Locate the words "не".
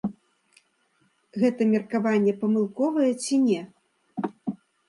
3.47-3.61